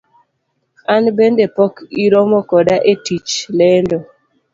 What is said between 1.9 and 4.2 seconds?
iromo koda e tij lendo.